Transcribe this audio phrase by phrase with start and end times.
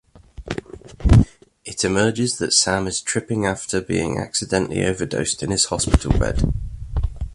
[1.63, 6.41] It emerges that Sam is tripping after being accidentally overdosed in his hospital bed.